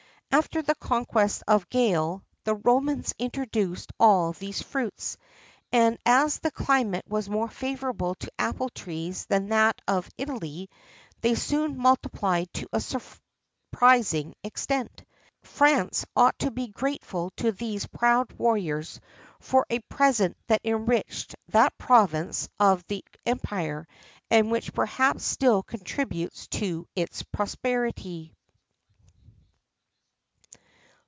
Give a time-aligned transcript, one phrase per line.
[0.33, 5.19] After the conquest of Gaul, the Romans introduced all these fruits;[XIII
[5.71, 10.69] 24] and as the climate was more favourable to apple trees than that of Italy,
[11.19, 15.03] they soon multiplied to a surprising extent.
[15.43, 19.01] France ought to be grateful to those proud warriors
[19.41, 23.85] for a present that enriched that province of the empire,
[24.29, 28.33] and which perhaps still contributes to its prosperity.